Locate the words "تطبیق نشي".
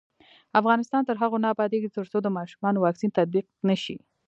3.17-3.95